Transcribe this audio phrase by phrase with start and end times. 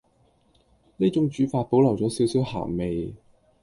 [0.97, 3.13] 呢種煮法保留左少少鹹味